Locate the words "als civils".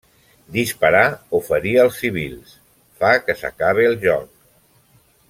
1.83-2.57